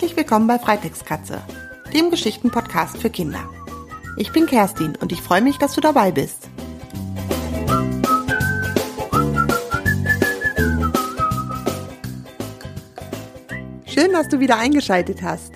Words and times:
Herzlich 0.00 0.16
willkommen 0.16 0.46
bei 0.46 0.58
Freitextkatze, 0.58 1.42
dem 1.92 2.10
Geschichtenpodcast 2.10 2.96
für 2.96 3.10
Kinder. 3.10 3.46
Ich 4.16 4.32
bin 4.32 4.46
Kerstin 4.46 4.96
und 4.96 5.12
ich 5.12 5.20
freue 5.20 5.42
mich, 5.42 5.58
dass 5.58 5.74
du 5.74 5.82
dabei 5.82 6.10
bist. 6.10 6.48
Schön, 13.84 14.12
dass 14.12 14.28
du 14.28 14.40
wieder 14.40 14.56
eingeschaltet 14.56 15.20
hast. 15.20 15.52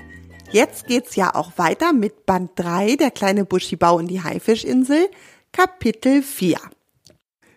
Jetzt 0.53 0.89
geht's 0.89 1.17
ja 1.17 1.35
auch 1.35 1.53
weiter 1.57 1.95
mit 1.95 2.26
Band 2.26 2.50
3, 2.57 2.96
der 2.96 3.11
kleine 3.11 3.46
Buschibau 3.46 3.96
und 3.96 4.08
die 4.08 4.22
Haifischinsel, 4.22 5.08
Kapitel 5.53 6.22
4. 6.22 6.58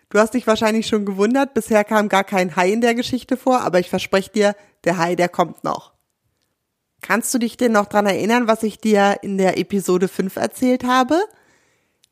Du 0.10 0.20
hast 0.20 0.36
dich 0.36 0.48
wahrscheinlich 0.48 0.88
schon 0.88 1.04
gewundert, 1.04 1.54
bisher 1.54 1.84
kam 1.84 2.08
gar 2.08 2.24
kein 2.24 2.56
Hai 2.56 2.72
in 2.72 2.80
der 2.80 2.96
Geschichte 2.96 3.36
vor, 3.36 3.60
aber 3.60 3.82
ich 3.82 3.90
verspreche 3.90 4.32
dir, 4.32 4.56
der 4.86 4.98
Hai, 4.98 5.18
der 5.18 5.28
kommt 5.28 5.66
noch. 5.66 5.97
Kannst 7.02 7.34
du 7.34 7.38
dich 7.38 7.58
denn 7.58 7.72
noch 7.72 7.86
dran 7.86 8.06
erinnern, 8.06 8.48
was 8.48 8.64
ich 8.64 8.80
dir 8.80 9.18
in 9.22 9.38
der 9.38 9.58
Episode 9.58 10.08
5 10.08 10.36
erzählt 10.36 10.84
habe? 10.84 11.20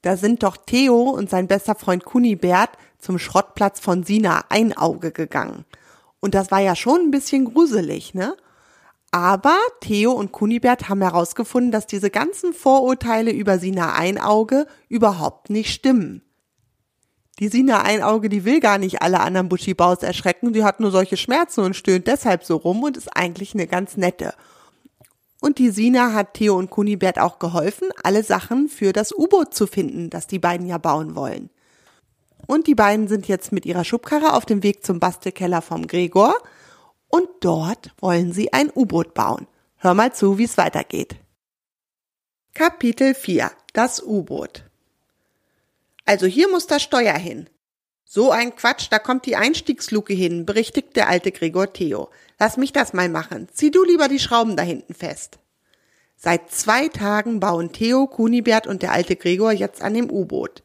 Da 0.01 0.17
sind 0.17 0.43
doch 0.43 0.57
Theo 0.57 1.01
und 1.01 1.29
sein 1.29 1.47
bester 1.47 1.75
Freund 1.75 2.05
Kunibert 2.05 2.69
zum 2.99 3.17
Schrottplatz 3.17 3.79
von 3.79 4.03
Sina 4.03 4.45
Einauge 4.49 5.11
gegangen. 5.11 5.65
Und 6.19 6.35
das 6.35 6.51
war 6.51 6.59
ja 6.59 6.75
schon 6.75 7.01
ein 7.01 7.11
bisschen 7.11 7.45
gruselig, 7.45 8.13
ne? 8.13 8.35
Aber 9.11 9.57
Theo 9.81 10.11
und 10.11 10.31
Kunibert 10.31 10.89
haben 10.89 11.01
herausgefunden, 11.01 11.71
dass 11.71 11.87
diese 11.87 12.09
ganzen 12.09 12.53
Vorurteile 12.53 13.31
über 13.31 13.59
Sina 13.59 13.93
Einauge 13.93 14.67
überhaupt 14.89 15.49
nicht 15.49 15.71
stimmen. 15.73 16.21
Die 17.39 17.47
Sina 17.47 17.81
Einauge, 17.81 18.29
die 18.29 18.45
will 18.45 18.59
gar 18.59 18.77
nicht 18.77 19.01
alle 19.01 19.19
anderen 19.19 19.49
Buschibaus 19.49 20.03
erschrecken, 20.03 20.53
die 20.53 20.63
hat 20.63 20.79
nur 20.79 20.91
solche 20.91 21.17
Schmerzen 21.17 21.61
und 21.61 21.75
stöhnt 21.75 22.07
deshalb 22.07 22.43
so 22.43 22.57
rum 22.57 22.83
und 22.83 22.97
ist 22.97 23.15
eigentlich 23.15 23.53
eine 23.53 23.67
ganz 23.67 23.97
nette. 23.97 24.33
Und 25.45 25.59
die 25.59 25.69
Sina 25.69 26.11
hat 26.13 26.33
Theo 26.33 26.57
und 26.57 26.71
Kunibert 26.71 27.19
auch 27.19 27.37
geholfen, 27.37 27.89
alle 28.01 28.23
Sachen 28.23 28.67
für 28.67 28.93
das 28.93 29.11
U-Boot 29.15 29.53
zu 29.53 29.67
finden, 29.67 30.09
das 30.09 30.25
die 30.25 30.39
beiden 30.39 30.65
ja 30.65 30.79
bauen 30.79 31.15
wollen. 31.15 31.51
Und 32.47 32.65
die 32.65 32.73
beiden 32.73 33.07
sind 33.07 33.27
jetzt 33.27 33.51
mit 33.51 33.63
ihrer 33.63 33.83
Schubkarre 33.83 34.33
auf 34.33 34.47
dem 34.47 34.63
Weg 34.63 34.83
zum 34.83 34.99
Bastelkeller 34.99 35.61
vom 35.61 35.85
Gregor 35.85 36.35
und 37.09 37.27
dort 37.41 37.93
wollen 37.99 38.33
sie 38.33 38.53
ein 38.53 38.71
U-Boot 38.73 39.13
bauen. 39.13 39.45
Hör 39.75 39.93
mal 39.93 40.11
zu, 40.11 40.39
wie 40.39 40.45
es 40.45 40.57
weitergeht. 40.57 41.15
Kapitel 42.55 43.13
4 43.13 43.51
Das 43.73 44.01
U-Boot 44.01 44.63
Also 46.05 46.25
hier 46.25 46.49
muss 46.49 46.65
das 46.65 46.81
Steuer 46.81 47.13
hin. 47.13 47.47
So 48.05 48.31
ein 48.31 48.55
Quatsch, 48.55 48.87
da 48.91 48.99
kommt 48.99 49.25
die 49.25 49.35
Einstiegsluke 49.35 50.13
hin, 50.13 50.45
berichtigt 50.45 50.95
der 50.95 51.09
alte 51.09 51.31
Gregor 51.31 51.73
Theo. 51.73 52.09
Lass 52.39 52.55
mich 52.55 52.71
das 52.71 52.93
mal 52.93 53.09
machen. 53.09 53.49
Zieh 53.51 53.71
du 53.71 53.83
lieber 53.83 54.07
die 54.07 54.19
Schrauben 54.19 54.55
da 54.55 54.63
hinten 54.63 54.93
fest. 54.93 55.39
Seit 56.15 56.51
zwei 56.51 56.87
Tagen 56.87 57.39
bauen 57.39 57.71
Theo, 57.71 58.07
Kunibert 58.07 58.67
und 58.67 58.83
der 58.83 58.91
alte 58.91 59.15
Gregor 59.15 59.51
jetzt 59.51 59.81
an 59.81 59.95
dem 59.95 60.09
U-Boot. 60.09 60.63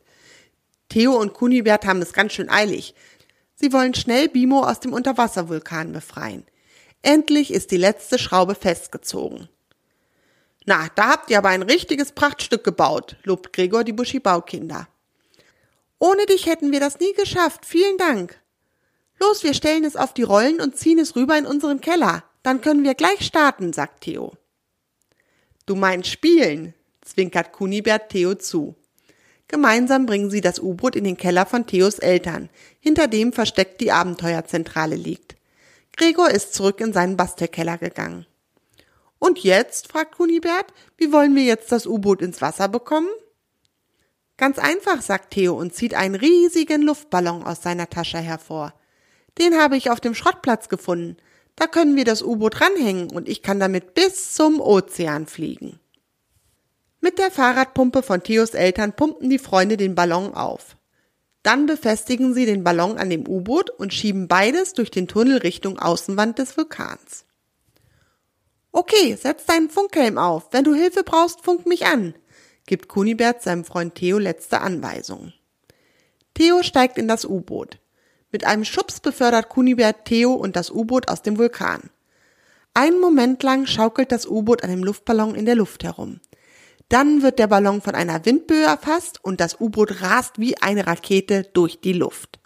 Theo 0.89 1.17
und 1.17 1.35
Kunibert 1.35 1.87
haben 1.87 2.03
es 2.03 2.13
ganz 2.13 2.35
schön 2.35 2.51
eilig. 2.51 2.95
Sie 3.55 3.73
wollen 3.73 3.95
schnell 3.95 4.29
Bimo 4.29 4.63
aus 4.63 4.81
dem 4.81 4.93
Unterwasservulkan 4.93 5.93
befreien. 5.93 6.45
Endlich 7.03 7.53
ist 7.53 7.71
die 7.71 7.77
letzte 7.77 8.19
Schraube 8.19 8.55
festgezogen. 8.55 9.49
Na, 10.67 10.89
da 10.95 11.11
habt 11.11 11.31
ihr 11.31 11.39
aber 11.39 11.49
ein 11.49 11.63
richtiges 11.63 12.13
Prachtstück 12.13 12.65
gebaut, 12.65 13.17
lobt 13.25 13.53
Gregor 13.53 13.83
die 13.83 13.93
Buschi-Baukinder. 13.93 14.89
Ohne 16.01 16.27
dich 16.27 16.47
hätten 16.47 16.73
wir 16.73 16.81
das 16.81 16.99
nie 16.99 17.13
geschafft. 17.13 17.67
Vielen 17.67 17.99
Dank. 17.99 18.41
Los, 19.21 19.45
wir 19.45 19.53
stellen 19.53 19.85
es 19.85 19.97
auf 19.97 20.15
die 20.15 20.23
Rollen 20.23 20.61
und 20.61 20.77
ziehen 20.77 20.99
es 20.99 21.15
rüber 21.15 21.37
in 21.37 21.47
unseren 21.47 21.83
Keller. 21.83 22.25
Dann 22.43 22.63
können 22.63 22.85
wir 22.85 22.95
gleich 22.95 23.21
starten, 23.21 23.75
sagt 23.75 24.01
Theo. 24.01 24.33
Du 25.67 25.77
meinst 25.77 26.09
spielen, 26.09 26.75
zwinkert 27.03 27.53
Kunibert 27.53 28.09
Theo 28.09 28.35
zu. 28.35 28.75
Gemeinsam 29.47 30.07
bringen 30.07 30.31
sie 30.31 30.41
das 30.41 30.59
U-Boot 30.59 30.97
in 30.97 31.05
den 31.05 31.19
Keller 31.19 31.45
von 31.45 31.67
Theos 31.67 31.99
Eltern, 31.99 32.49
hinter 32.81 33.07
dem 33.07 33.33
versteckt 33.33 33.81
die 33.83 33.93
Abenteuerzentrale 33.93 34.97
liegt. 34.97 35.37
Gregor 35.97 36.31
ist 36.31 36.55
zurück 36.55 36.81
in 36.81 36.95
seinen 36.95 37.19
Bastelkeller 37.19 37.77
gegangen. 37.77 38.27
Und 39.19 39.41
jetzt? 39.41 39.89
fragt 39.89 40.17
Kunibert, 40.17 40.73
wie 40.97 41.13
wollen 41.13 41.37
wir 41.37 41.43
jetzt 41.43 41.71
das 41.73 41.87
U-Boot 41.87 42.23
ins 42.23 42.41
Wasser 42.41 42.69
bekommen? 42.69 43.11
Ganz 44.41 44.59
einfach, 44.59 45.03
sagt 45.03 45.33
Theo 45.33 45.53
und 45.53 45.75
zieht 45.75 45.93
einen 45.93 46.15
riesigen 46.15 46.81
Luftballon 46.81 47.43
aus 47.43 47.61
seiner 47.61 47.91
Tasche 47.91 48.17
hervor. 48.17 48.73
Den 49.37 49.61
habe 49.61 49.77
ich 49.77 49.91
auf 49.91 50.01
dem 50.01 50.15
Schrottplatz 50.15 50.71
gefunden. 50.71 51.19
Da 51.57 51.67
können 51.67 51.95
wir 51.95 52.07
das 52.07 52.23
U-Boot 52.23 52.63
ranhängen 52.63 53.11
und 53.11 53.29
ich 53.29 53.43
kann 53.43 53.61
damit 53.61 53.93
bis 53.93 54.33
zum 54.33 54.59
Ozean 54.59 55.27
fliegen. 55.27 55.79
Mit 57.03 57.19
der 57.19 57.31
Fahrradpumpe 57.31 58.03
von 58.03 58.23
Theos 58.23 58.55
Eltern 58.55 58.95
pumpen 58.95 59.29
die 59.29 59.39
Freunde 59.39 59.77
den 59.77 59.95
Ballon 59.95 60.33
auf. 60.33 60.79
Dann 61.43 61.67
befestigen 61.67 62.33
sie 62.33 62.47
den 62.47 62.65
Ballon 62.65 62.97
an 62.97 63.11
dem 63.11 63.29
U-Boot 63.29 63.69
und 63.69 63.93
schieben 63.93 64.27
beides 64.27 64.73
durch 64.73 64.91
den 64.91 65.07
Tunnel 65.07 65.37
Richtung 65.37 65.79
Außenwand 65.79 66.39
des 66.39 66.57
Vulkans. 66.57 67.27
Okay, 68.73 69.19
setz 69.21 69.45
deinen 69.45 69.69
Funkhelm 69.69 70.17
auf. 70.17 70.49
Wenn 70.51 70.65
du 70.65 70.73
Hilfe 70.73 71.03
brauchst, 71.05 71.43
funk 71.45 71.67
mich 71.67 71.85
an, 71.85 72.15
gibt 72.71 72.87
Kunibert 72.87 73.43
seinem 73.43 73.65
Freund 73.65 73.97
Theo 73.97 74.19
letzte 74.19 74.61
Anweisungen. 74.61 75.35
Theo 76.35 76.63
steigt 76.63 76.99
in 76.99 77.09
das 77.09 77.25
U-Boot. 77.25 77.81
Mit 78.31 78.45
einem 78.45 78.65
Schubs 78.65 79.01
befördert 79.01 79.49
Kunibert 79.49 80.05
Theo 80.05 80.35
und 80.35 80.55
das 80.55 80.71
U-Boot 80.71 81.09
aus 81.09 81.23
dem 81.23 81.37
Vulkan. 81.37 81.91
Einen 82.73 83.01
Moment 83.01 83.43
lang 83.43 83.67
schaukelt 83.67 84.13
das 84.13 84.25
U-Boot 84.25 84.63
an 84.63 84.71
dem 84.71 84.85
Luftballon 84.85 85.35
in 85.35 85.47
der 85.47 85.57
Luft 85.57 85.83
herum. 85.83 86.21
Dann 86.89 87.23
wird 87.23 87.41
der 87.41 87.49
Ballon 87.49 87.83
von 87.83 87.97
einer 87.97 88.25
Windböe 88.25 88.63
erfasst 88.63 89.19
und 89.25 89.41
das 89.41 89.61
U-Boot 89.61 90.01
rast 90.01 90.39
wie 90.39 90.57
eine 90.59 90.87
Rakete 90.87 91.49
durch 91.53 91.81
die 91.81 91.93
Luft. 91.93 92.39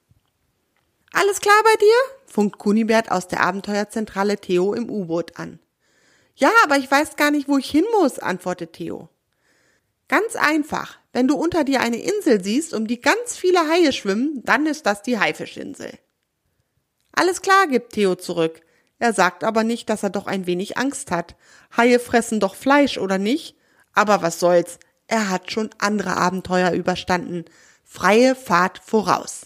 Alles 1.13 1.43
klar 1.43 1.61
bei 1.65 1.77
dir? 1.79 2.33
funkt 2.33 2.59
Kunibert 2.59 3.11
aus 3.11 3.29
der 3.29 3.43
Abenteuerzentrale 3.43 4.39
Theo 4.39 4.73
im 4.73 4.89
U-Boot 4.89 5.39
an. 5.39 5.59
Ja, 6.35 6.51
aber 6.65 6.79
ich 6.79 6.91
weiß 6.91 7.17
gar 7.17 7.31
nicht, 7.31 7.47
wo 7.47 7.59
ich 7.59 7.71
hin 7.71 7.85
muss, 8.01 8.19
antwortet 8.19 8.73
Theo. 8.73 9.11
Ganz 10.09 10.37
einfach. 10.37 10.99
Wenn 11.13 11.29
du 11.29 11.37
unter 11.37 11.65
dir 11.65 11.81
eine 11.81 11.97
Insel 11.97 12.43
siehst, 12.43 12.75
um 12.75 12.87
die 12.87 13.01
ganz 13.01 13.37
viele 13.37 13.69
Haie 13.69 13.93
schwimmen, 13.93 14.43
dann 14.45 14.67
ist 14.67 14.85
das 14.87 15.03
die 15.03 15.19
Haifischinsel. 15.19 15.93
Alles 17.13 17.41
klar, 17.41 17.69
gibt 17.69 17.93
Theo 17.93 18.17
zurück. 18.17 18.61
Er 18.99 19.13
sagt 19.13 19.45
aber 19.45 19.65
nicht, 19.65 19.89
dass 19.89 20.03
er 20.03 20.11
doch 20.11 20.27
ein 20.27 20.47
wenig 20.47 20.77
Angst 20.77 21.11
hat. 21.11 21.37
Haie 21.77 21.99
fressen 21.99 22.41
doch 22.41 22.55
Fleisch, 22.55 22.99
oder 22.99 23.19
nicht? 23.19 23.57
Aber 23.93 24.23
was 24.23 24.41
soll's, 24.41 24.79
er 25.07 25.31
hat 25.31 25.51
schon 25.51 25.71
andere 25.79 26.17
Abenteuer 26.17 26.73
überstanden. 26.73 27.45
Freie 27.85 28.35
Fahrt 28.35 28.79
voraus. 28.79 29.43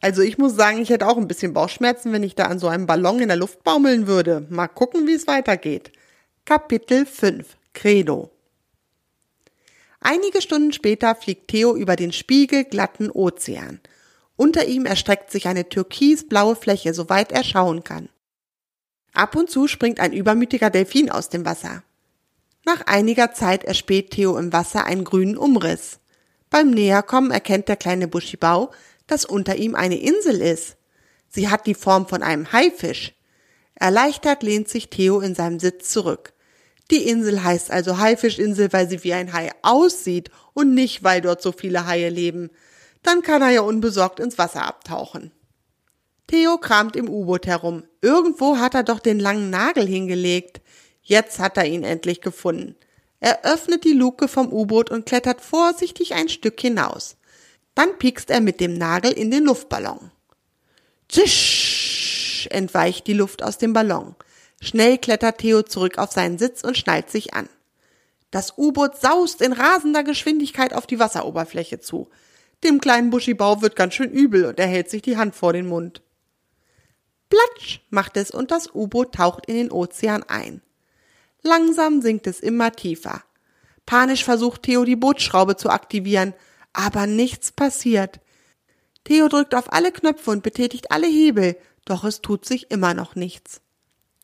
Also 0.00 0.22
ich 0.22 0.38
muss 0.38 0.56
sagen, 0.56 0.80
ich 0.80 0.88
hätte 0.88 1.06
auch 1.06 1.18
ein 1.18 1.28
bisschen 1.28 1.52
Bauchschmerzen, 1.52 2.12
wenn 2.12 2.22
ich 2.22 2.34
da 2.34 2.44
an 2.44 2.58
so 2.58 2.68
einem 2.68 2.86
Ballon 2.86 3.20
in 3.20 3.28
der 3.28 3.36
Luft 3.36 3.62
baumeln 3.64 4.06
würde. 4.06 4.46
Mal 4.48 4.68
gucken, 4.68 5.06
wie 5.06 5.12
es 5.12 5.26
weitergeht. 5.26 5.92
Kapitel 6.46 7.04
5 7.04 7.56
Credo 7.74 8.30
Einige 10.00 10.40
Stunden 10.40 10.72
später 10.72 11.14
fliegt 11.14 11.48
Theo 11.48 11.76
über 11.76 11.94
den 11.94 12.12
spiegelglatten 12.12 13.10
Ozean. 13.10 13.80
Unter 14.36 14.64
ihm 14.64 14.86
erstreckt 14.86 15.30
sich 15.30 15.46
eine 15.46 15.68
türkisblaue 15.68 16.56
Fläche, 16.56 16.94
soweit 16.94 17.30
er 17.30 17.44
schauen 17.44 17.84
kann. 17.84 18.08
Ab 19.12 19.36
und 19.36 19.50
zu 19.50 19.68
springt 19.68 20.00
ein 20.00 20.14
übermütiger 20.14 20.70
Delfin 20.70 21.10
aus 21.10 21.28
dem 21.28 21.44
Wasser. 21.44 21.82
Nach 22.64 22.86
einiger 22.86 23.32
Zeit 23.32 23.64
erspäht 23.64 24.12
Theo 24.12 24.38
im 24.38 24.52
Wasser 24.52 24.84
einen 24.84 25.04
grünen 25.04 25.36
Umriss. 25.36 25.98
Beim 26.48 26.70
Näherkommen 26.70 27.30
erkennt 27.30 27.68
der 27.68 27.76
kleine 27.76 28.08
Buschibau, 28.08 28.70
dass 29.06 29.24
unter 29.24 29.56
ihm 29.56 29.74
eine 29.74 30.00
Insel 30.00 30.40
ist. 30.40 30.76
Sie 31.28 31.48
hat 31.48 31.66
die 31.66 31.74
Form 31.74 32.06
von 32.06 32.22
einem 32.22 32.52
Haifisch. 32.52 33.12
Erleichtert 33.74 34.42
lehnt 34.42 34.68
sich 34.68 34.88
Theo 34.88 35.20
in 35.20 35.34
seinem 35.34 35.58
Sitz 35.58 35.90
zurück. 35.90 36.32
Die 36.90 37.08
Insel 37.08 37.44
heißt 37.44 37.70
also 37.70 37.98
Haifischinsel, 37.98 38.72
weil 38.72 38.88
sie 38.88 39.04
wie 39.04 39.12
ein 39.12 39.32
Hai 39.32 39.50
aussieht 39.62 40.30
und 40.54 40.74
nicht, 40.74 41.04
weil 41.04 41.20
dort 41.20 41.40
so 41.40 41.52
viele 41.52 41.86
Haie 41.86 42.08
leben. 42.08 42.50
Dann 43.02 43.22
kann 43.22 43.42
er 43.42 43.50
ja 43.50 43.60
unbesorgt 43.60 44.20
ins 44.20 44.38
Wasser 44.38 44.64
abtauchen. 44.64 45.30
Theo 46.26 46.58
kramt 46.58 46.96
im 46.96 47.08
U-Boot 47.08 47.46
herum. 47.46 47.84
Irgendwo 48.02 48.58
hat 48.58 48.74
er 48.74 48.82
doch 48.82 49.00
den 49.00 49.18
langen 49.18 49.50
Nagel 49.50 49.86
hingelegt. 49.86 50.60
Jetzt 51.02 51.38
hat 51.38 51.56
er 51.56 51.66
ihn 51.66 51.82
endlich 51.82 52.20
gefunden. 52.20 52.76
Er 53.20 53.44
öffnet 53.44 53.84
die 53.84 53.92
Luke 53.92 54.28
vom 54.28 54.52
U-Boot 54.52 54.90
und 54.90 55.06
klettert 55.06 55.40
vorsichtig 55.40 56.14
ein 56.14 56.28
Stück 56.28 56.60
hinaus. 56.60 57.16
Dann 57.74 57.98
piekst 57.98 58.30
er 58.30 58.40
mit 58.40 58.60
dem 58.60 58.74
Nagel 58.74 59.12
in 59.12 59.30
den 59.30 59.44
Luftballon. 59.44 60.10
Zisch 61.08 62.48
entweicht 62.50 63.06
die 63.06 63.12
Luft 63.12 63.42
aus 63.42 63.58
dem 63.58 63.72
Ballon. 63.72 64.14
Schnell 64.62 64.98
klettert 64.98 65.38
Theo 65.38 65.62
zurück 65.62 65.98
auf 65.98 66.12
seinen 66.12 66.38
Sitz 66.38 66.62
und 66.62 66.76
schnallt 66.76 67.10
sich 67.10 67.34
an. 67.34 67.48
Das 68.30 68.56
U-Boot 68.56 68.96
saust 68.96 69.40
in 69.40 69.52
rasender 69.52 70.04
Geschwindigkeit 70.04 70.74
auf 70.74 70.86
die 70.86 70.98
Wasseroberfläche 70.98 71.80
zu. 71.80 72.08
Dem 72.62 72.80
kleinen 72.80 73.10
Buschibau 73.10 73.62
wird 73.62 73.74
ganz 73.74 73.94
schön 73.94 74.10
übel 74.10 74.44
und 74.44 74.58
er 74.58 74.66
hält 74.66 74.90
sich 74.90 75.02
die 75.02 75.16
Hand 75.16 75.34
vor 75.34 75.52
den 75.52 75.66
Mund. 75.66 76.02
Platsch 77.30 77.80
macht 77.90 78.16
es 78.16 78.30
und 78.30 78.50
das 78.50 78.74
U-Boot 78.74 79.14
taucht 79.14 79.46
in 79.46 79.54
den 79.54 79.72
Ozean 79.72 80.22
ein. 80.24 80.62
Langsam 81.42 82.02
sinkt 82.02 82.26
es 82.26 82.40
immer 82.40 82.72
tiefer. 82.72 83.24
Panisch 83.86 84.24
versucht 84.24 84.64
Theo 84.64 84.84
die 84.84 84.96
Bootsschraube 84.96 85.56
zu 85.56 85.70
aktivieren, 85.70 86.34
aber 86.72 87.06
nichts 87.06 87.50
passiert. 87.50 88.20
Theo 89.04 89.28
drückt 89.28 89.54
auf 89.54 89.72
alle 89.72 89.90
Knöpfe 89.90 90.30
und 90.30 90.42
betätigt 90.42 90.92
alle 90.92 91.06
Hebel, 91.06 91.56
doch 91.86 92.04
es 92.04 92.20
tut 92.20 92.44
sich 92.44 92.70
immer 92.70 92.94
noch 92.94 93.14
nichts. 93.14 93.62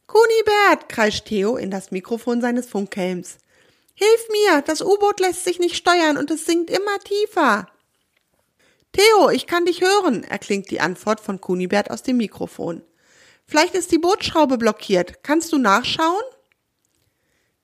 Kunibert, 0.06 0.88
kreischt 0.88 1.26
Theo 1.26 1.56
in 1.56 1.70
das 1.70 1.91
Mikrofon 1.91 2.41
seines 2.41 2.69
Funkhelms. 2.69 3.38
Hilf 3.94 4.29
mir, 4.31 4.62
das 4.62 4.82
U-Boot 4.82 5.20
lässt 5.20 5.44
sich 5.44 5.58
nicht 5.58 5.76
steuern 5.76 6.17
und 6.17 6.31
es 6.31 6.44
sinkt 6.44 6.70
immer 6.70 6.99
tiefer. 7.00 7.69
Theo, 8.93 9.31
ich 9.31 9.47
kann 9.47 9.67
dich 9.67 9.81
hören, 9.81 10.25
erklingt 10.25 10.70
die 10.70 10.81
Antwort 10.81 11.20
von 11.20 11.41
Kunibert 11.41 11.91
aus 11.91 12.03
dem 12.03 12.19
Mikrofon. 12.19 12.82
Vielleicht 13.47 13.75
ist 13.75 13.93
die 13.93 13.99
Bootschraube 13.99 14.58
blockiert. 14.58 15.23
Kannst 15.23 15.53
du 15.53 15.58
nachschauen? 15.58 16.23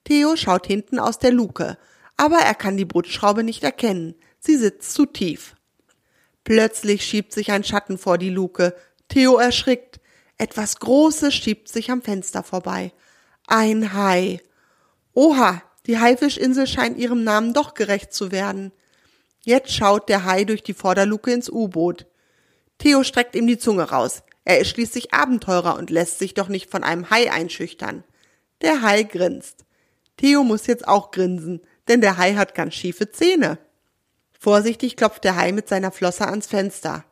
Theo 0.04 0.36
schaut 0.36 0.66
hinten 0.66 0.98
aus 0.98 1.18
der 1.18 1.32
Luke, 1.32 1.78
aber 2.16 2.38
er 2.38 2.54
kann 2.54 2.76
die 2.76 2.84
Bootschraube 2.84 3.44
nicht 3.44 3.62
erkennen. 3.62 4.14
Sie 4.40 4.56
sitzt 4.56 4.94
zu 4.94 5.06
tief. 5.06 5.54
Plötzlich 6.44 7.04
schiebt 7.04 7.32
sich 7.32 7.52
ein 7.52 7.64
Schatten 7.64 7.98
vor 7.98 8.18
die 8.18 8.30
Luke. 8.30 8.74
Theo 9.08 9.38
erschrickt. 9.38 10.00
Etwas 10.38 10.76
Großes 10.79 11.34
schiebt 11.34 11.69
sich 11.69 11.90
am 11.90 12.02
Fenster 12.02 12.43
vorbei. 12.43 12.93
Ein 13.46 13.93
Hai. 13.93 14.40
Oha, 15.14 15.62
die 15.87 15.99
Haifischinsel 15.99 16.67
scheint 16.67 16.99
ihrem 16.99 17.25
Namen 17.25 17.55
doch 17.55 17.75
gerecht 17.75 18.12
zu 18.12 18.32
werden. 18.32 18.73
Jetzt 19.43 19.73
schaut 19.73 20.08
der 20.08 20.25
Hai 20.25 20.44
durch 20.44 20.62
die 20.62 20.75
Vorderluke 20.75 21.32
ins 21.32 21.50
U-Boot. 21.50 22.06
Theo 22.79 23.02
streckt 23.02 23.34
ihm 23.34 23.46
die 23.46 23.58
Zunge 23.58 23.90
raus. 23.90 24.23
Er 24.44 24.58
ist 24.58 24.69
schließlich 24.69 25.12
Abenteurer 25.12 25.76
und 25.76 25.90
lässt 25.90 26.19
sich 26.19 26.34
doch 26.34 26.49
nicht 26.49 26.70
von 26.70 26.82
einem 26.82 27.11
Hai 27.11 27.31
einschüchtern. 27.31 28.05
Der 28.61 28.82
Hai 28.82 29.02
grinst. 29.02 29.64
Theo 30.17 30.44
muss 30.44 30.67
jetzt 30.67 30.87
auch 30.87 31.11
grinsen, 31.11 31.61
denn 31.88 32.00
der 32.00 32.17
Hai 32.17 32.34
hat 32.34 32.55
ganz 32.55 32.75
schiefe 32.75 33.11
Zähne. 33.11 33.58
Vorsichtig 34.38 34.96
klopft 34.96 35.25
der 35.25 35.37
Hai 35.37 35.52
mit 35.52 35.69
seiner 35.69 35.93
Flosse 35.93 36.26
ans 36.26 36.46
Fenster. 36.46 37.05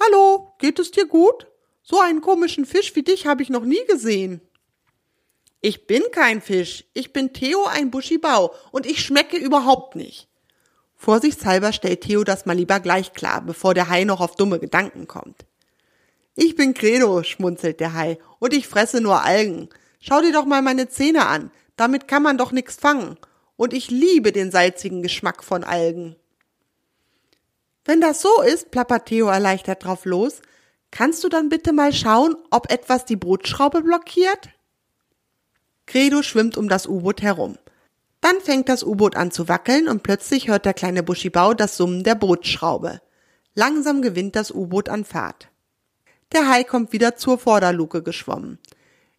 Hallo, 0.00 0.54
geht 0.58 0.78
es 0.78 0.90
dir 0.90 1.06
gut? 1.06 1.46
So 1.90 2.00
einen 2.00 2.20
komischen 2.20 2.66
Fisch 2.66 2.94
wie 2.96 3.02
dich 3.02 3.26
habe 3.26 3.42
ich 3.42 3.48
noch 3.48 3.64
nie 3.64 3.82
gesehen. 3.86 4.42
Ich 5.62 5.86
bin 5.86 6.02
kein 6.12 6.42
Fisch, 6.42 6.84
ich 6.92 7.14
bin 7.14 7.32
Theo 7.32 7.64
ein 7.64 7.90
Buschibau 7.90 8.54
und 8.72 8.84
ich 8.84 9.02
schmecke 9.02 9.38
überhaupt 9.38 9.96
nicht. 9.96 10.28
Vorsichtshalber 10.96 11.72
stellt 11.72 12.02
Theo 12.02 12.24
das 12.24 12.44
mal 12.44 12.52
lieber 12.52 12.80
gleich 12.80 13.14
klar, 13.14 13.40
bevor 13.40 13.72
der 13.72 13.88
Hai 13.88 14.04
noch 14.04 14.20
auf 14.20 14.36
dumme 14.36 14.58
Gedanken 14.58 15.08
kommt. 15.08 15.46
Ich 16.34 16.56
bin 16.56 16.74
Credo, 16.74 17.22
schmunzelt 17.22 17.80
der 17.80 17.94
Hai, 17.94 18.18
und 18.38 18.52
ich 18.52 18.68
fresse 18.68 19.00
nur 19.00 19.22
Algen. 19.24 19.70
Schau 19.98 20.20
dir 20.20 20.32
doch 20.32 20.44
mal 20.44 20.60
meine 20.60 20.90
Zähne 20.90 21.26
an, 21.26 21.50
damit 21.76 22.06
kann 22.06 22.22
man 22.22 22.36
doch 22.36 22.52
nix 22.52 22.76
fangen. 22.76 23.16
Und 23.56 23.72
ich 23.72 23.90
liebe 23.90 24.32
den 24.32 24.50
salzigen 24.50 25.02
Geschmack 25.02 25.42
von 25.42 25.64
Algen. 25.64 26.16
Wenn 27.86 28.02
das 28.02 28.20
so 28.20 28.42
ist, 28.42 28.70
plappert 28.70 29.06
Theo 29.06 29.28
erleichtert 29.28 29.84
drauf 29.84 30.04
los, 30.04 30.42
kannst 30.90 31.24
du 31.24 31.28
dann 31.28 31.48
bitte 31.48 31.72
mal 31.72 31.92
schauen, 31.92 32.36
ob 32.50 32.72
etwas 32.72 33.04
die 33.04 33.16
Bootschraube 33.16 33.82
blockiert? 33.82 34.50
Credo 35.86 36.22
schwimmt 36.22 36.56
um 36.56 36.68
das 36.68 36.86
U-Boot 36.86 37.22
herum. 37.22 37.56
Dann 38.20 38.40
fängt 38.40 38.68
das 38.68 38.82
U-Boot 38.82 39.16
an 39.16 39.30
zu 39.30 39.48
wackeln 39.48 39.88
und 39.88 40.02
plötzlich 40.02 40.48
hört 40.48 40.64
der 40.64 40.74
kleine 40.74 41.02
Buschibau 41.02 41.54
das 41.54 41.76
Summen 41.76 42.02
der 42.02 42.14
Bootsschraube. 42.14 43.00
Langsam 43.54 44.02
gewinnt 44.02 44.36
das 44.36 44.50
U-Boot 44.50 44.88
an 44.88 45.04
Fahrt. 45.04 45.48
Der 46.32 46.48
Hai 46.48 46.64
kommt 46.64 46.92
wieder 46.92 47.16
zur 47.16 47.38
Vorderluke 47.38 48.02
geschwommen. 48.02 48.58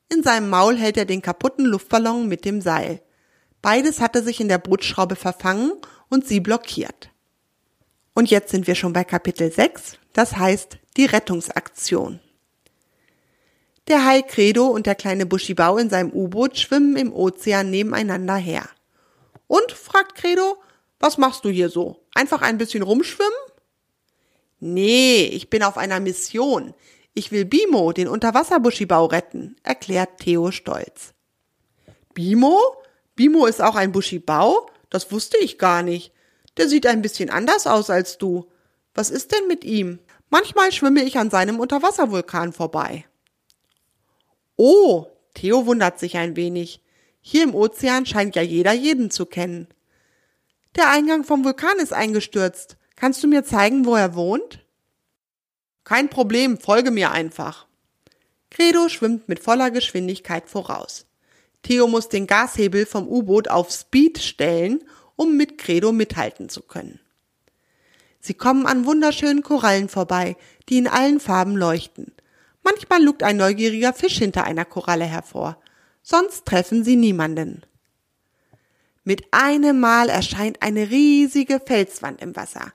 In 0.09 0.23
seinem 0.23 0.49
Maul 0.49 0.75
hält 0.75 0.97
er 0.97 1.05
den 1.05 1.21
kaputten 1.21 1.65
Luftballon 1.65 2.27
mit 2.27 2.45
dem 2.45 2.61
Seil. 2.61 3.01
Beides 3.61 3.99
hatte 3.99 4.23
sich 4.23 4.39
in 4.39 4.47
der 4.47 4.57
Bootschraube 4.57 5.15
verfangen 5.15 5.73
und 6.09 6.27
sie 6.27 6.39
blockiert. 6.39 7.09
Und 8.13 8.29
jetzt 8.29 8.51
sind 8.51 8.67
wir 8.67 8.75
schon 8.75 8.93
bei 8.93 9.03
Kapitel 9.03 9.51
6, 9.51 9.97
das 10.13 10.35
heißt 10.35 10.78
die 10.99 11.05
Rettungsaktion. 11.05 12.19
Der 13.87 14.05
Hai 14.05 14.21
Credo 14.21 14.67
und 14.67 14.85
der 14.85 14.95
kleine 14.95 15.25
Buschibau 15.25 15.77
in 15.77 15.89
seinem 15.89 16.11
U-Boot 16.11 16.57
schwimmen 16.57 16.97
im 16.97 17.13
Ozean 17.13 17.69
nebeneinander 17.69 18.35
her. 18.35 18.67
Und? 19.47 19.71
fragt 19.71 20.15
Credo, 20.15 20.61
was 20.99 21.17
machst 21.17 21.45
du 21.45 21.49
hier 21.49 21.69
so? 21.69 22.05
Einfach 22.13 22.41
ein 22.41 22.57
bisschen 22.57 22.83
rumschwimmen? 22.83 23.31
Nee, 24.59 25.23
ich 25.23 25.49
bin 25.49 25.63
auf 25.63 25.77
einer 25.77 26.01
Mission. 26.01 26.73
Ich 27.13 27.31
will 27.31 27.45
Bimo, 27.45 27.93
den 27.93 28.09
Unterwasserbuschibau, 28.09 29.05
retten, 29.05 29.55
erklärt 29.63 30.19
Theo 30.19 30.51
stolz. 30.51 31.13
Bimo? 32.13 32.59
Bimo 33.15 33.45
ist 33.45 33.61
auch 33.61 33.75
ein 33.75 33.93
Buschibau? 33.93 34.69
Das 34.89 35.13
wusste 35.13 35.37
ich 35.37 35.57
gar 35.57 35.81
nicht. 35.81 36.11
Der 36.57 36.67
sieht 36.67 36.85
ein 36.85 37.01
bisschen 37.01 37.29
anders 37.29 37.67
aus 37.67 37.89
als 37.89 38.17
du. 38.17 38.51
Was 38.93 39.09
ist 39.09 39.31
denn 39.31 39.47
mit 39.47 39.63
ihm? 39.63 39.99
Manchmal 40.29 40.71
schwimme 40.71 41.03
ich 41.03 41.17
an 41.17 41.29
seinem 41.29 41.59
Unterwasservulkan 41.59 42.53
vorbei. 42.53 43.05
Oh, 44.55 45.07
Theo 45.33 45.65
wundert 45.65 45.99
sich 45.99 46.17
ein 46.17 46.35
wenig. 46.35 46.81
Hier 47.21 47.43
im 47.43 47.55
Ozean 47.55 48.05
scheint 48.05 48.35
ja 48.35 48.41
jeder 48.41 48.73
jeden 48.73 49.11
zu 49.11 49.25
kennen. 49.25 49.67
Der 50.75 50.89
Eingang 50.89 51.23
vom 51.23 51.43
Vulkan 51.43 51.79
ist 51.79 51.93
eingestürzt. 51.93 52.77
Kannst 52.95 53.23
du 53.23 53.27
mir 53.27 53.43
zeigen, 53.43 53.85
wo 53.85 53.95
er 53.95 54.15
wohnt? 54.15 54.65
Kein 55.83 56.09
Problem, 56.09 56.59
folge 56.59 56.91
mir 56.91 57.11
einfach. 57.11 57.65
Credo 58.51 58.89
schwimmt 58.89 59.29
mit 59.29 59.39
voller 59.39 59.71
Geschwindigkeit 59.71 60.49
voraus. 60.49 61.05
Theo 61.63 61.87
muss 61.87 62.09
den 62.09 62.27
Gashebel 62.27 62.85
vom 62.85 63.07
U-Boot 63.07 63.47
auf 63.47 63.71
Speed 63.71 64.19
stellen, 64.19 64.83
um 65.15 65.35
mit 65.37 65.57
Credo 65.57 65.91
mithalten 65.91 66.49
zu 66.49 66.61
können. 66.61 66.99
Sie 68.19 68.33
kommen 68.33 68.65
an 68.65 68.85
wunderschönen 68.85 69.43
Korallen 69.43 69.89
vorbei, 69.89 70.35
die 70.67 70.77
in 70.77 70.87
allen 70.87 71.19
Farben 71.19 71.55
leuchten. 71.55 72.13
Manchmal 72.63 73.03
lugt 73.03 73.23
ein 73.23 73.37
neugieriger 73.37 73.93
Fisch 73.93 74.17
hinter 74.17 74.43
einer 74.43 74.65
Koralle 74.65 75.05
hervor 75.05 75.57
sonst 76.09 76.45
treffen 76.45 76.83
sie 76.83 76.95
niemanden. 76.95 77.61
Mit 79.03 79.27
einem 79.31 79.79
Mal 79.79 80.09
erscheint 80.09 80.61
eine 80.61 80.89
riesige 80.89 81.61
Felswand 81.63 82.21
im 82.21 82.35
Wasser. 82.35 82.73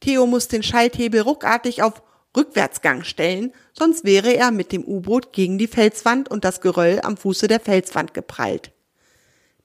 Theo 0.00 0.26
muss 0.26 0.48
den 0.48 0.62
Schalthebel 0.62 1.20
ruckartig 1.20 1.82
auf 1.82 2.02
Rückwärtsgang 2.36 3.04
stellen, 3.04 3.52
sonst 3.72 4.04
wäre 4.04 4.34
er 4.34 4.50
mit 4.50 4.72
dem 4.72 4.84
U-Boot 4.84 5.32
gegen 5.32 5.56
die 5.56 5.68
Felswand 5.68 6.30
und 6.30 6.44
das 6.44 6.60
Geröll 6.60 7.00
am 7.02 7.16
Fuße 7.16 7.48
der 7.48 7.60
Felswand 7.60 8.12
geprallt. 8.12 8.72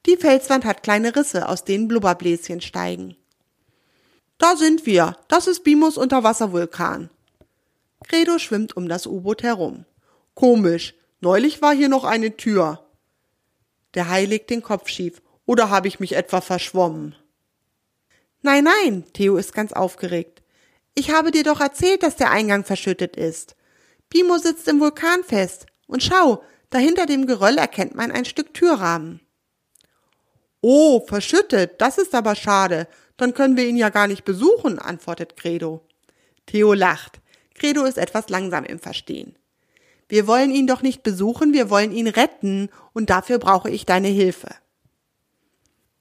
Die 0.06 0.18
Felswand 0.18 0.66
hat 0.66 0.84
kleine 0.84 1.16
Risse, 1.16 1.50
aus 1.50 1.64
denen 1.64 1.88
Blubberbläschen 1.88 2.62
steigen. 2.62 3.16
Da 4.40 4.56
sind 4.56 4.86
wir. 4.86 5.18
Das 5.28 5.48
ist 5.48 5.64
Bimos 5.66 5.98
Unterwasservulkan. 5.98 7.10
Credo 8.08 8.40
schwimmt 8.40 8.76
um 8.76 8.88
das 8.88 9.06
U-Boot 9.06 9.44
herum. 9.44 9.86
Komisch. 10.34 10.96
Neulich 11.20 11.62
war 11.62 11.76
hier 11.76 11.90
noch 11.90 12.06
eine 12.06 12.38
Tür. 12.38 12.84
Der 13.94 14.10
Hai 14.10 14.24
legt 14.24 14.50
den 14.50 14.64
Kopf 14.64 14.88
schief. 14.88 15.22
Oder 15.46 15.70
habe 15.70 15.90
ich 15.90 16.00
mich 16.00 16.16
etwa 16.16 16.40
verschwommen? 16.40 17.16
Nein, 18.42 18.64
nein, 18.64 19.04
Theo 19.14 19.36
ist 19.36 19.54
ganz 19.54 19.74
aufgeregt. 19.74 20.42
Ich 20.96 21.12
habe 21.12 21.32
dir 21.32 21.44
doch 21.44 21.60
erzählt, 21.60 22.02
dass 22.02 22.16
der 22.16 22.32
Eingang 22.32 22.64
verschüttet 22.64 23.18
ist. 23.18 23.58
Bimo 24.10 24.38
sitzt 24.38 24.70
im 24.70 24.80
Vulkan 24.80 25.24
fest. 25.26 25.66
Und 25.88 26.02
schau, 26.02 26.42
dahinter 26.70 27.06
dem 27.06 27.28
Geröll 27.28 27.58
erkennt 27.58 27.96
man 27.96 28.12
ein 28.12 28.24
Stück 28.24 28.54
Türrahmen. 28.54 29.20
Oh, 30.62 31.06
verschüttet, 31.06 31.82
das 31.82 31.98
ist 31.98 32.16
aber 32.16 32.36
schade. 32.36 32.88
Dann 33.20 33.34
können 33.34 33.58
wir 33.58 33.68
ihn 33.68 33.76
ja 33.76 33.90
gar 33.90 34.08
nicht 34.08 34.24
besuchen, 34.24 34.80
antwortet 34.80 35.36
Credo. 35.36 35.86
Theo 36.46 36.74
lacht. 36.74 37.20
Credo 37.54 37.84
ist 37.84 37.98
etwas 37.98 38.30
langsam 38.30 38.64
im 38.64 38.80
Verstehen. 38.80 39.36
Wir 40.08 40.26
wollen 40.26 40.52
ihn 40.52 40.68
doch 40.68 40.82
nicht 40.82 41.04
besuchen, 41.04 41.52
wir 41.52 41.70
wollen 41.70 41.92
ihn 41.92 42.08
retten, 42.08 42.70
und 42.94 43.10
dafür 43.10 43.38
brauche 43.38 43.70
ich 43.70 43.86
deine 43.86 44.08
Hilfe. 44.08 44.48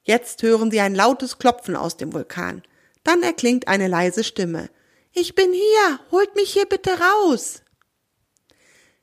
Jetzt 0.03 0.41
hören 0.43 0.71
sie 0.71 0.79
ein 0.79 0.95
lautes 0.95 1.37
Klopfen 1.39 1.75
aus 1.75 1.97
dem 1.97 2.13
Vulkan. 2.13 2.63
Dann 3.03 3.21
erklingt 3.21 3.67
eine 3.67 3.89
leise 3.89 4.23
Stimme. 4.23 4.69
Ich 5.11 5.35
bin 5.35 5.51
hier, 5.51 5.99
holt 6.11 6.33
mich 6.37 6.53
hier 6.53 6.67
bitte 6.67 6.91
raus. 6.91 7.63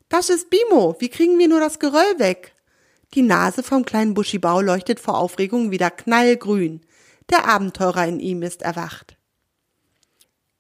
Das 0.09 0.31
ist 0.31 0.49
Bimo, 0.49 0.97
wie 1.01 1.11
kriegen 1.11 1.39
wir 1.39 1.49
nur 1.49 1.61
das 1.61 1.79
Geröll 1.79 2.19
weg? 2.19 2.55
Die 3.13 3.23
Nase 3.23 3.63
vom 3.63 3.85
kleinen 3.85 4.15
Buschibau 4.15 4.63
leuchtet 4.63 5.01
vor 5.01 5.19
Aufregung 5.19 5.71
wieder 5.71 5.91
knallgrün. 5.91 6.81
Der 7.31 7.47
Abenteurer 7.47 8.07
in 8.07 8.21
ihm 8.21 8.43
ist 8.43 8.63
erwacht. 8.63 9.17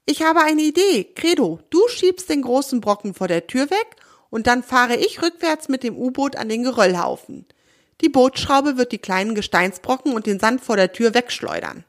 Ich 0.05 0.23
habe 0.23 0.41
eine 0.41 0.63
Idee. 0.63 1.05
Credo, 1.15 1.61
du 1.71 1.81
schiebst 1.89 2.29
den 2.29 2.43
großen 2.43 2.81
Brocken 2.81 3.15
vor 3.15 3.29
der 3.29 3.47
Tür 3.47 3.71
weg 3.71 3.97
und 4.31 4.47
dann 4.47 4.63
fahre 4.63 4.97
ich 4.97 5.23
rückwärts 5.23 5.69
mit 5.69 5.83
dem 5.83 5.97
U-Boot 5.97 6.37
an 6.37 6.49
den 6.49 6.63
Geröllhaufen. 6.63 7.47
Die 8.01 8.09
Bootschraube 8.09 8.77
wird 8.77 8.93
die 8.93 8.99
kleinen 8.99 9.35
Gesteinsbrocken 9.35 10.13
und 10.13 10.27
den 10.27 10.39
Sand 10.39 10.61
vor 10.61 10.77
der 10.77 10.93
Tür 10.93 11.15
wegschleudern. 11.15 11.85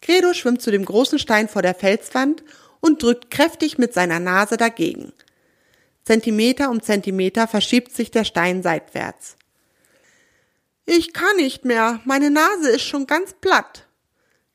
Credo 0.00 0.32
schwimmt 0.32 0.62
zu 0.62 0.70
dem 0.70 0.84
großen 0.84 1.18
Stein 1.18 1.48
vor 1.48 1.62
der 1.62 1.74
Felswand 1.74 2.42
und 2.80 3.02
drückt 3.02 3.30
kräftig 3.30 3.78
mit 3.78 3.92
seiner 3.92 4.20
Nase 4.20 4.56
dagegen. 4.56 5.12
Zentimeter 6.04 6.70
um 6.70 6.82
Zentimeter 6.82 7.48
verschiebt 7.48 7.92
sich 7.92 8.10
der 8.10 8.24
Stein 8.24 8.62
seitwärts. 8.62 9.36
Ich 10.88 11.12
kann 11.12 11.36
nicht 11.36 11.64
mehr, 11.64 12.00
meine 12.04 12.30
Nase 12.30 12.70
ist 12.70 12.84
schon 12.84 13.08
ganz 13.08 13.34
platt. 13.34 13.88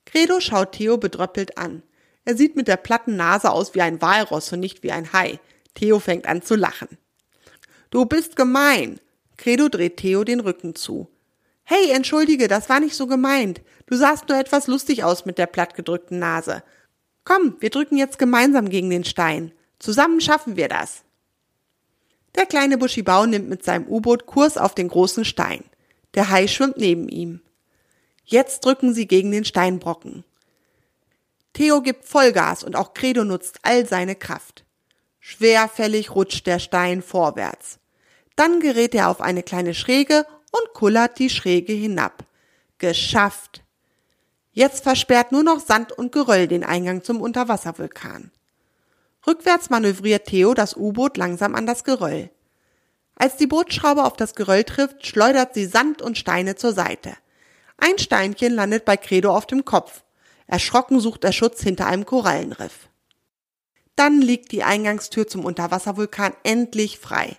Credo 0.05 0.39
schaut 0.39 0.71
Theo 0.71 0.97
bedröppelt 0.97 1.57
an. 1.57 1.83
Er 2.23 2.37
sieht 2.37 2.55
mit 2.55 2.69
der 2.69 2.77
platten 2.77 3.17
Nase 3.17 3.51
aus 3.51 3.75
wie 3.75 3.81
ein 3.81 4.01
Walross 4.01 4.51
und 4.53 4.61
nicht 4.61 4.81
wie 4.81 4.93
ein 4.93 5.11
Hai. 5.11 5.39
Theo 5.75 5.99
fängt 5.99 6.27
an 6.27 6.41
zu 6.41 6.55
lachen. 6.55 6.97
Du 7.89 8.05
bist 8.05 8.37
gemein. 8.37 9.01
Credo 9.35 9.67
dreht 9.67 9.97
Theo 9.97 10.23
den 10.23 10.39
Rücken 10.39 10.73
zu. 10.73 11.09
Hey, 11.63 11.91
entschuldige, 11.91 12.47
das 12.47 12.69
war 12.69 12.79
nicht 12.79 12.95
so 12.95 13.07
gemeint. 13.07 13.61
Du 13.85 13.97
sahst 13.97 14.29
nur 14.29 14.37
etwas 14.37 14.67
lustig 14.67 15.03
aus 15.03 15.25
mit 15.25 15.37
der 15.37 15.47
plattgedrückten 15.47 16.17
Nase. 16.19 16.63
Komm, 17.25 17.57
wir 17.59 17.69
drücken 17.69 17.97
jetzt 17.97 18.19
gemeinsam 18.19 18.69
gegen 18.69 18.89
den 18.89 19.03
Stein. 19.03 19.51
Zusammen 19.79 20.21
schaffen 20.21 20.55
wir 20.55 20.69
das. 20.69 21.03
Der 22.35 22.45
kleine 22.45 22.77
Buschibau 22.77 23.25
nimmt 23.25 23.49
mit 23.49 23.65
seinem 23.65 23.87
U-Boot 23.87 24.25
Kurs 24.25 24.57
auf 24.57 24.75
den 24.75 24.87
großen 24.87 25.25
Stein. 25.25 25.65
Der 26.13 26.29
Hai 26.29 26.47
schwimmt 26.47 26.77
neben 26.77 27.07
ihm. 27.07 27.41
Jetzt 28.25 28.65
drücken 28.65 28.93
sie 28.93 29.07
gegen 29.07 29.31
den 29.31 29.45
Steinbrocken. 29.45 30.23
Theo 31.53 31.81
gibt 31.81 32.05
Vollgas 32.05 32.63
und 32.63 32.75
auch 32.75 32.93
Credo 32.93 33.23
nutzt 33.23 33.59
all 33.63 33.85
seine 33.85 34.15
Kraft. 34.15 34.65
Schwerfällig 35.19 36.15
rutscht 36.15 36.47
der 36.47 36.59
Stein 36.59 37.01
vorwärts. 37.01 37.79
Dann 38.35 38.59
gerät 38.59 38.95
er 38.95 39.09
auf 39.09 39.21
eine 39.21 39.43
kleine 39.43 39.73
Schräge 39.73 40.25
und 40.51 40.73
kullert 40.73 41.19
die 41.19 41.29
Schräge 41.29 41.73
hinab. 41.73 42.25
Geschafft! 42.77 43.63
Jetzt 44.53 44.83
versperrt 44.83 45.31
nur 45.31 45.43
noch 45.43 45.59
Sand 45.59 45.91
und 45.91 46.11
Geröll 46.11 46.47
den 46.47 46.63
Eingang 46.63 47.03
zum 47.03 47.21
Unterwasservulkan. 47.21 48.31
Rückwärts 49.25 49.69
manövriert 49.69 50.25
Theo 50.27 50.53
das 50.53 50.75
U-Boot 50.75 51.15
langsam 51.17 51.55
an 51.55 51.65
das 51.65 51.83
Geröll. 51.83 52.31
Als 53.21 53.37
die 53.37 53.45
Bootschraube 53.45 54.03
auf 54.03 54.13
das 54.17 54.33
Geröll 54.33 54.63
trifft, 54.63 55.05
schleudert 55.05 55.53
sie 55.53 55.67
Sand 55.67 56.01
und 56.01 56.17
Steine 56.17 56.55
zur 56.55 56.73
Seite. 56.73 57.13
Ein 57.77 57.99
Steinchen 57.99 58.55
landet 58.55 58.83
bei 58.83 58.97
Credo 58.97 59.37
auf 59.37 59.45
dem 59.45 59.63
Kopf. 59.63 60.03
Erschrocken 60.47 60.99
sucht 60.99 61.23
er 61.23 61.31
Schutz 61.31 61.61
hinter 61.61 61.85
einem 61.85 62.07
Korallenriff. 62.07 62.89
Dann 63.95 64.21
liegt 64.21 64.51
die 64.51 64.63
Eingangstür 64.63 65.27
zum 65.27 65.45
Unterwasservulkan 65.45 66.33
endlich 66.41 66.97
frei. 66.97 67.37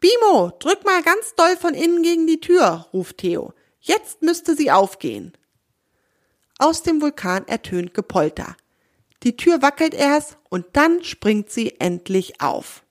Bimo, 0.00 0.52
drück 0.58 0.84
mal 0.84 1.02
ganz 1.02 1.34
doll 1.34 1.56
von 1.56 1.72
innen 1.72 2.02
gegen 2.02 2.26
die 2.26 2.40
Tür, 2.40 2.88
ruft 2.92 3.16
Theo. 3.16 3.54
Jetzt 3.80 4.20
müsste 4.20 4.54
sie 4.54 4.70
aufgehen. 4.70 5.32
Aus 6.58 6.82
dem 6.82 7.00
Vulkan 7.00 7.48
ertönt 7.48 7.94
Gepolter. 7.94 8.54
Die 9.22 9.34
Tür 9.34 9.62
wackelt 9.62 9.94
erst 9.94 10.36
und 10.50 10.66
dann 10.74 11.02
springt 11.04 11.48
sie 11.48 11.80
endlich 11.80 12.42
auf. 12.42 12.82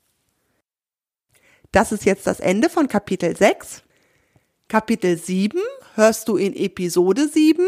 Das 1.72 1.92
ist 1.92 2.06
jetzt 2.06 2.28
das 2.28 2.40
Ende 2.40 2.70
von 2.70 2.88
Kapitel 2.88 3.36
6. 3.36 3.84
Kapitel 4.68 5.18
7 5.18 5.60
hörst 5.96 6.28
du 6.28 6.38
in 6.38 6.56
Episode 6.56 7.28
7. 7.28 7.66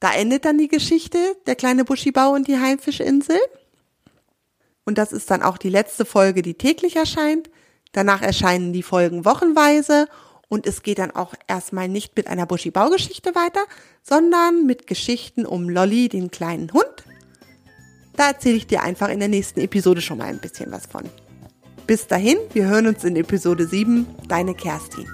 Da 0.00 0.12
endet 0.12 0.44
dann 0.44 0.58
die 0.58 0.68
Geschichte 0.68 1.18
der 1.46 1.56
kleine 1.56 1.84
Buschibau 1.84 2.32
und 2.32 2.48
die 2.48 2.58
Heimfischinsel. 2.58 3.38
Und 4.84 4.98
das 4.98 5.12
ist 5.12 5.30
dann 5.30 5.42
auch 5.42 5.56
die 5.56 5.70
letzte 5.70 6.04
Folge, 6.04 6.42
die 6.42 6.54
täglich 6.54 6.96
erscheint. 6.96 7.48
Danach 7.92 8.22
erscheinen 8.22 8.72
die 8.72 8.82
Folgen 8.82 9.24
wochenweise 9.24 10.08
und 10.48 10.66
es 10.66 10.82
geht 10.82 10.98
dann 10.98 11.10
auch 11.10 11.34
erstmal 11.46 11.88
nicht 11.88 12.16
mit 12.16 12.26
einer 12.26 12.46
Buschibau-Geschichte 12.46 13.34
weiter, 13.34 13.60
sondern 14.02 14.66
mit 14.66 14.86
Geschichten 14.86 15.46
um 15.46 15.68
Lolly, 15.68 16.08
den 16.08 16.30
kleinen 16.30 16.72
Hund. 16.72 17.04
Da 18.16 18.28
erzähle 18.28 18.56
ich 18.56 18.66
dir 18.66 18.82
einfach 18.82 19.08
in 19.08 19.20
der 19.20 19.28
nächsten 19.28 19.60
Episode 19.60 20.00
schon 20.00 20.18
mal 20.18 20.26
ein 20.26 20.38
bisschen 20.38 20.70
was 20.70 20.86
von. 20.86 21.08
Bis 21.86 22.06
dahin, 22.06 22.38
wir 22.54 22.66
hören 22.66 22.86
uns 22.86 23.04
in 23.04 23.14
Episode 23.14 23.66
7. 23.66 24.06
Deine 24.26 24.54
Kerstin. 24.54 25.06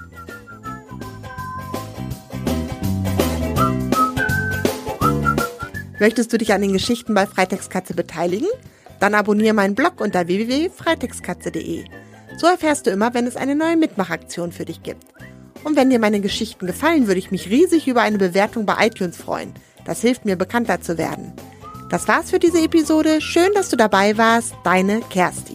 Möchtest 5.99 6.31
du 6.31 6.37
dich 6.37 6.53
an 6.53 6.61
den 6.61 6.71
Geschichten 6.71 7.13
bei 7.13 7.27
Freitextkatze 7.27 7.93
beteiligen? 7.93 8.47
Dann 9.01 9.15
abonniere 9.15 9.53
meinen 9.53 9.75
Blog 9.75 9.99
unter 9.99 10.27
www.freitextkatze.de. 10.27 11.83
So 12.37 12.47
erfährst 12.47 12.87
du 12.87 12.91
immer, 12.91 13.13
wenn 13.13 13.27
es 13.27 13.35
eine 13.35 13.55
neue 13.55 13.75
Mitmachaktion 13.75 14.53
für 14.53 14.63
dich 14.63 14.81
gibt. 14.81 15.03
Und 15.65 15.75
wenn 15.75 15.89
dir 15.89 15.99
meine 15.99 16.21
Geschichten 16.21 16.67
gefallen, 16.67 17.07
würde 17.07 17.19
ich 17.19 17.31
mich 17.31 17.49
riesig 17.49 17.89
über 17.89 18.01
eine 18.01 18.17
Bewertung 18.17 18.65
bei 18.65 18.87
iTunes 18.87 19.17
freuen. 19.17 19.53
Das 19.83 19.99
hilft 19.99 20.23
mir 20.23 20.37
bekannter 20.37 20.79
zu 20.79 20.97
werden. 20.97 21.33
Das 21.89 22.07
war's 22.07 22.31
für 22.31 22.39
diese 22.39 22.61
Episode. 22.61 23.19
Schön, 23.19 23.51
dass 23.53 23.67
du 23.67 23.75
dabei 23.75 24.17
warst. 24.17 24.55
Deine 24.63 25.01
Kerstin. 25.09 25.50